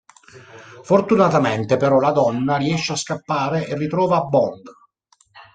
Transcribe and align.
Fortunatamente 0.81 1.77
però 1.77 1.99
la 1.99 2.11
donna 2.11 2.57
riesce 2.57 2.93
a 2.93 2.95
scappare 2.95 3.67
e 3.67 3.77
ritrova 3.77 4.21
Bond. 4.23 4.67